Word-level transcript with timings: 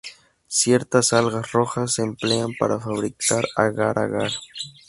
Ciertas 0.47 1.13
algas 1.13 1.51
rojas 1.51 1.93
se 1.93 2.01
emplean 2.01 2.53
para 2.57 2.79
fabricar 2.79 3.43
agar-agar. 3.55 4.31